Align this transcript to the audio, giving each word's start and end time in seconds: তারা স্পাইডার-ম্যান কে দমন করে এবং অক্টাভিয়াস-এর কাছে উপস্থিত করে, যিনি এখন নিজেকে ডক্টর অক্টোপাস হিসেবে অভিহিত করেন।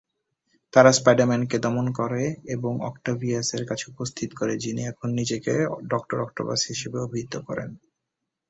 তারা 0.73 0.91
স্পাইডার-ম্যান 0.91 1.43
কে 1.47 1.57
দমন 1.59 1.87
করে 1.99 2.23
এবং 2.55 2.73
অক্টাভিয়াস-এর 2.89 3.63
কাছে 3.65 3.85
উপস্থিত 3.87 4.29
করে, 4.35 4.53
যিনি 4.57 4.81
এখন 4.85 5.09
নিজেকে 5.19 5.53
ডক্টর 5.91 6.17
অক্টোপাস 6.21 6.59
হিসেবে 6.71 6.97
অভিহিত 6.99 7.33
করেন। 7.47 7.69